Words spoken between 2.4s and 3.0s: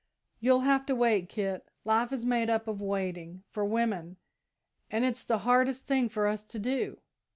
up of